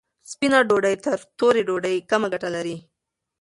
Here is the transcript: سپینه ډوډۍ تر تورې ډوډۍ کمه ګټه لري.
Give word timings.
سپینه 0.31 0.59
ډوډۍ 0.69 0.95
تر 1.05 1.17
تورې 1.39 1.61
ډوډۍ 1.67 1.95
کمه 2.09 2.27
ګټه 2.33 2.49
لري. 2.55 2.77